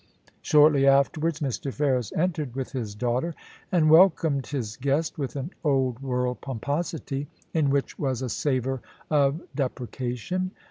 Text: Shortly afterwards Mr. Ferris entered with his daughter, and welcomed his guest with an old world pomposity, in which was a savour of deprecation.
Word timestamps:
Shortly 0.41 0.87
afterwards 0.87 1.41
Mr. 1.41 1.71
Ferris 1.71 2.11
entered 2.13 2.55
with 2.55 2.71
his 2.71 2.95
daughter, 2.95 3.35
and 3.71 3.87
welcomed 3.87 4.47
his 4.47 4.75
guest 4.77 5.19
with 5.19 5.35
an 5.35 5.51
old 5.63 5.99
world 6.01 6.41
pomposity, 6.41 7.27
in 7.53 7.69
which 7.69 7.99
was 7.99 8.23
a 8.23 8.29
savour 8.29 8.81
of 9.11 9.43
deprecation. 9.55 10.53